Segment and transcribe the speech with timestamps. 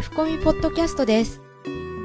[0.00, 1.42] F コミポッドキャストです。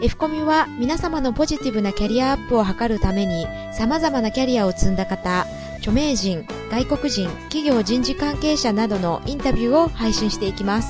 [0.03, 5.45] F コミは皆様のポジティブなキャリアアップを図るために様々なキャリアを積んだ方、
[5.77, 10.89] 著名人、外国人、企業人事関係者などのインタビューを配信していきます。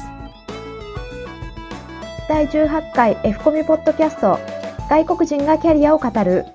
[2.27, 4.39] 第18回 F コミポッドキャスト
[4.89, 6.45] 外国人がキャリアを語る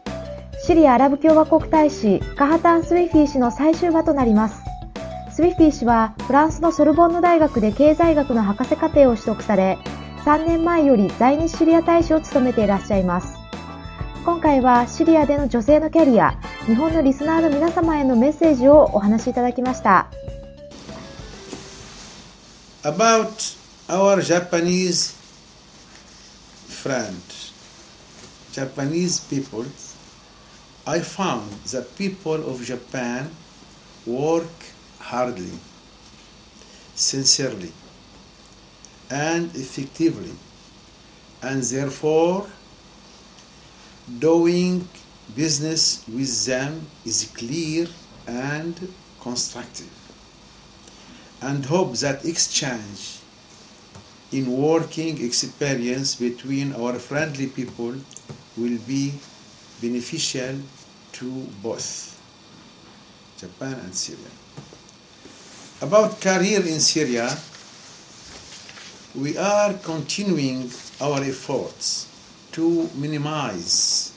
[0.67, 4.61] シリアアラブ共和国大使カハタン・スウィフィー氏の最終話となります。
[5.31, 9.79] スウィフィー氏はフランスのソルボンヌ大学で経済学の博士課程を取得され、
[10.25, 13.39] 3年前より在日シリア大使を務めていらっしゃいます。
[14.23, 20.11] 今回はシリアでの女性のキャリア、日本のリスナーの皆様へのメッセージをお話しいただきました。
[22.83, 23.57] About
[23.89, 25.17] our Japanese
[26.69, 27.17] friend,
[28.53, 29.65] Japanese people,
[30.85, 33.31] I found that people of Japan
[34.07, 34.45] work
[35.01, 35.59] hardly,
[36.95, 37.73] sincerely,
[39.11, 40.33] and effectively,
[41.43, 42.47] and therefore
[44.19, 44.89] doing
[45.35, 47.87] business with them is clear
[48.27, 49.91] and constructive,
[51.43, 53.19] and hope that exchange
[54.33, 57.95] in working experience between our friendly people
[58.57, 59.13] will be
[59.81, 60.57] beneficial
[61.13, 61.27] to
[61.63, 62.17] both
[63.39, 64.31] Japan and Syria.
[65.83, 67.37] About career in Syria,
[69.15, 72.07] we are continuing our efforts
[72.53, 74.13] to minimize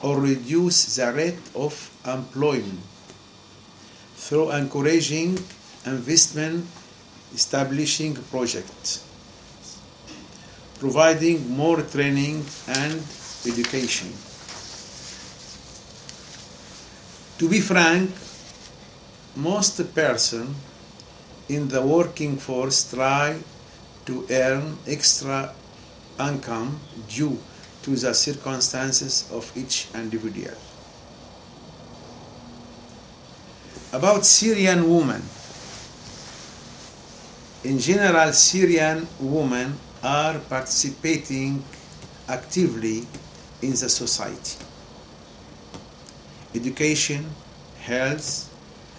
[0.00, 1.74] or reduce the rate of
[2.06, 2.78] employment
[4.14, 5.38] through encouraging
[5.86, 6.64] investment
[7.34, 9.02] establishing projects,
[10.78, 13.02] providing more training and
[13.44, 14.08] education.
[17.38, 18.12] To be frank,
[19.34, 20.54] most person
[21.48, 23.36] in the working force try
[24.06, 25.54] to earn extra
[26.20, 27.38] income due
[27.82, 30.56] to the circumstances of each individual.
[33.92, 35.22] About Syrian women.
[37.62, 41.62] In general, Syrian women are participating
[42.28, 43.06] actively
[43.62, 44.58] in the society.
[46.54, 47.24] Education,
[47.80, 48.50] health,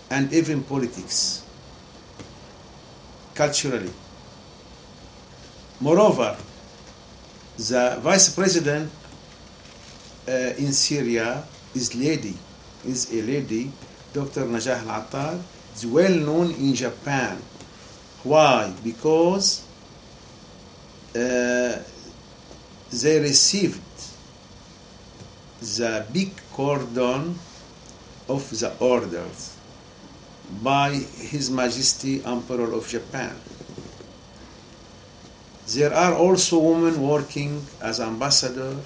[0.09, 1.43] and even politics
[3.33, 3.91] culturally.
[5.79, 6.37] Moreover,
[7.57, 8.91] the vice president
[10.27, 11.43] uh, in Syria
[11.73, 12.35] is lady,
[12.85, 13.71] is a lady,
[14.13, 14.45] Dr.
[14.45, 15.39] Najah al-Attar,
[15.75, 17.37] is well known in Japan.
[18.23, 18.73] Why?
[18.83, 19.65] Because
[21.13, 21.83] uh,
[22.91, 23.81] they received
[25.59, 27.35] the big cordon
[28.29, 29.57] of the orders
[30.63, 33.35] by His Majesty Emperor of Japan.
[35.67, 38.77] There are also women working as ambassadors,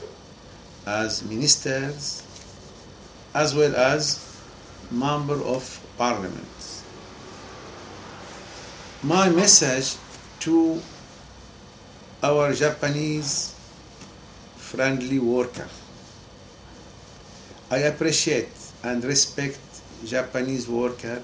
[0.85, 2.23] as ministers,
[3.33, 4.25] as well as
[4.89, 5.63] member of
[5.97, 6.47] parliament.
[9.03, 9.97] My message
[10.41, 10.81] to
[12.23, 13.55] our Japanese
[14.55, 15.67] friendly worker.
[17.71, 18.49] I appreciate
[18.83, 19.59] and respect
[20.05, 21.21] Japanese worker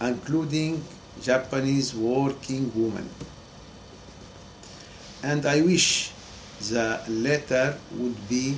[0.00, 0.82] including
[1.22, 3.08] Japanese working women
[5.22, 6.10] and I wish
[6.70, 8.56] the latter would be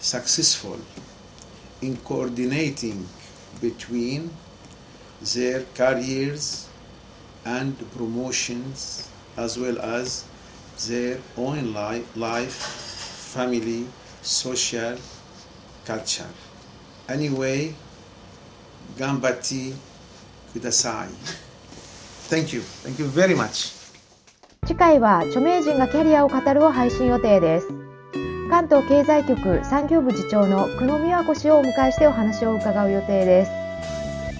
[0.00, 0.78] successful
[1.82, 3.06] in coordinating
[3.60, 4.30] between
[5.34, 6.68] their careers
[7.44, 10.24] and promotions as well as
[10.88, 12.52] their own life, life
[13.34, 13.86] family,
[14.22, 14.96] social,
[15.84, 16.28] culture.
[17.08, 17.74] Anyway,
[18.96, 19.74] Gambati
[20.54, 21.08] Kudasai.
[22.30, 22.60] Thank you.
[22.60, 23.83] Thank you very much.
[24.66, 27.68] 次回は著名人がキャリアを語るを配信予定です。
[28.48, 33.52] 関東経済局産業部次長の久野美和子氏をお迎えしてお話を伺う予定です。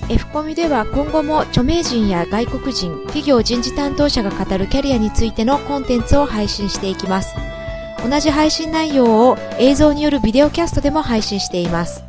[0.08, 7.34] F コミでは今後も著名人や外国人、企業人事担当者が語るキャリアについてのコンテンツを配信していきます。
[8.02, 12.02] 同じ配信内容を映像によるビデオキャストでも配信しています。